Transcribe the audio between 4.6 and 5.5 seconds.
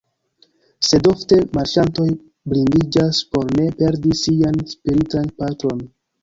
spiritan